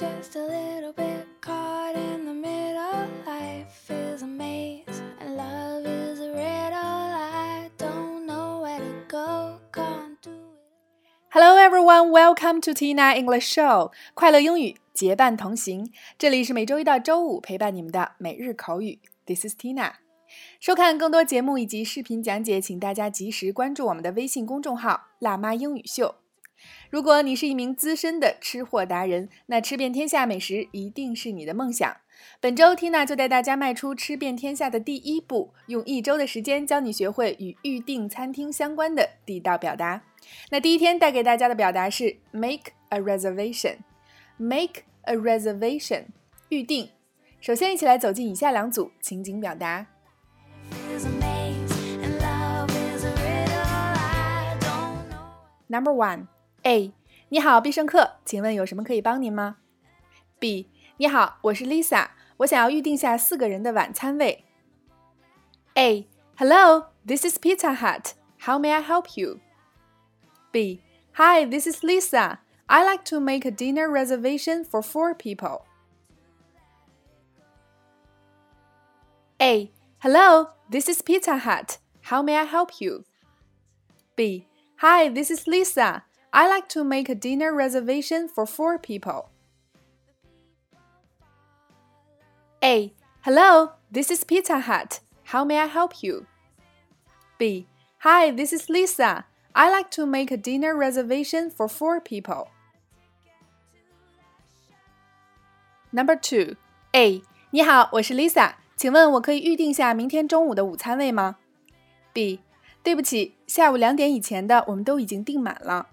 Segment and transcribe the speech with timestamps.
[0.00, 3.06] just a little bit caught in the middle.
[3.26, 6.72] Life is a maze and love is a riddle.
[6.72, 11.28] I don't know where to go, can't do it.
[11.28, 15.92] Hello everyone, welcome to Tina English Show，快乐英语结伴同行。
[16.16, 19.00] 这里是每周一到周五陪伴你们的每日口语。
[19.26, 19.92] This is Tina。
[20.60, 26.14] 收看更多节目以及视频讲解，请大家及时关注我们的微信公众号“辣妈英语秀”。
[26.90, 31.96] 如果你是一名资深的吃货达人，那吃遍天下美食一定是你的梦想。
[32.40, 40.02] 本周，Tina 就带大家迈出吃遍天下的第一步，用一周的时间教你学会与预订餐厅相关的地道表达。
[40.50, 46.04] 那第一天带给大家的表达是 make a reservation，make a reservation，
[46.50, 46.90] 预定。
[47.40, 49.86] 首先，一起来走进以下两组情景表达。
[55.68, 56.26] Number one
[56.63, 56.93] A，
[57.29, 59.57] 你好，必胜客，请问有什么可以帮您吗？
[60.39, 64.43] B，你好，我是 Lisa，我想要预定下四个人的晚餐位。
[65.75, 68.13] A，Hello，this is Pizza Hut.
[68.39, 69.39] How may I help you?
[70.51, 70.81] B,
[71.13, 72.39] Hi, this is Lisa.
[72.67, 75.65] I like to make a dinner reservation for four people.
[79.39, 81.77] A, Hello, this is Pizza Hut.
[82.03, 83.03] How may I help you?
[84.15, 86.03] B, Hi, this is Lisa.
[86.31, 89.29] I like to make a dinner reservation for four people.
[92.61, 94.99] A, Hello, this is Pizza Hut.
[95.25, 96.25] How may I help you?
[97.37, 97.67] B,
[97.99, 99.25] Hi, this is Lisa.
[99.55, 102.49] I like to make a dinner reservation for four people.
[105.91, 106.57] Number two,
[106.93, 107.23] A.
[107.51, 111.37] 你好，我是 Lisa，请问我可以预定下明天中午的午餐位吗？
[112.13, 112.41] B.
[112.83, 115.87] 对不起，下午两点以前的我们都已经订满了。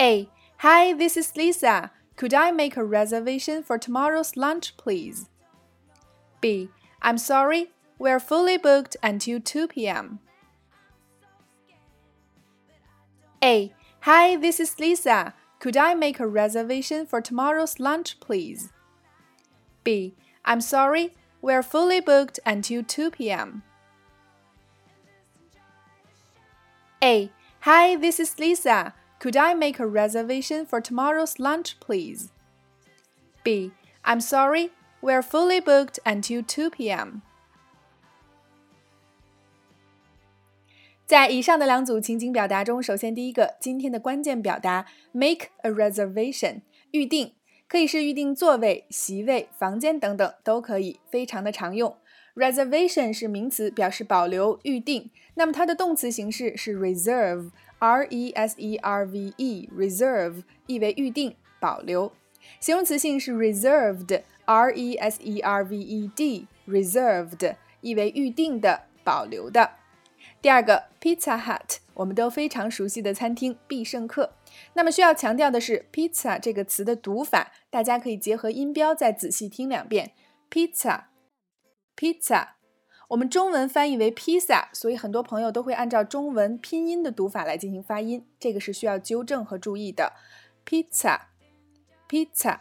[0.00, 0.28] A.
[0.58, 1.90] Hi, this is Lisa.
[2.16, 5.28] Could I make a reservation for tomorrow's lunch, please?
[6.40, 6.70] B.
[7.00, 10.20] I'm sorry, we're fully booked until 2 p.m.
[13.42, 13.72] A.
[14.00, 15.34] Hi, this is Lisa.
[15.58, 18.72] Could I make a reservation for tomorrow's lunch, please?
[19.84, 20.14] B.
[20.44, 23.62] I'm sorry, we're fully booked until 2 p.m.
[27.02, 27.30] A.
[27.60, 28.94] Hi, this is Lisa.
[29.22, 32.32] Could I make a reservation for tomorrow's lunch, please?
[33.44, 33.70] B.
[34.04, 37.22] I'm sorry, we're fully booked until 2 p.m.
[41.06, 47.34] 在以上的两组情景表达中，首先第一个，今天的关键表达 make a reservation，预定，
[47.68, 51.96] 可以是预定座位、席位、房间等等都可以，非常的常用。
[52.34, 55.10] Reservation 是名词，表示保留、预定。
[55.34, 62.12] 那么它的动词形式是 reserve，r e s e r v e，reserve 意为预定、保留。
[62.60, 69.70] 形容词性是 reserved，r e s e r v e d，reserved 意为预定的、保留的。
[70.40, 74.34] 第二个 Pizza Hut，我们都非常熟悉的餐厅必胜客。
[74.74, 80.12] 那么需要强调的是 pizza 这个词的读法，大家可以结合音标再仔细听两遍
[80.50, 81.11] Pizza。
[82.02, 82.48] Pizza，
[83.10, 90.12] 我们中文翻译为披萨，所以很多朋友都会按照中文拼音的读法来进行发音，这个是需要纠正和注意的。
[90.66, 92.58] pizza，pizza。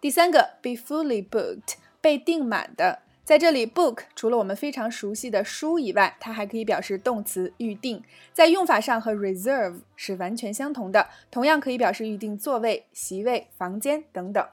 [0.00, 3.02] 第三个 be fully booked，被订满的。
[3.22, 14.44] 在这里，book 除了我们非常熟悉的书以外，它还可以表示动词预定，在用法上和 reserve 是完全相同的，同样可以表示预定座位、席位、房间等等。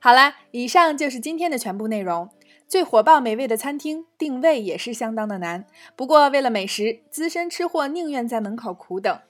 [0.00, 2.28] 好啦，以上就是今天的全部内容。
[2.66, 5.64] 最火爆美味的餐厅定位也是相当的难，
[5.94, 9.20] 不过为了美食，资深吃货宁愿在门口苦等。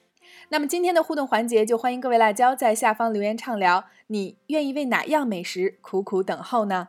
[0.48, 6.88] 那么今天的互动环节，就欢迎各位辣椒在下方留言畅聊，你愿意为哪样美食苦苦等候呢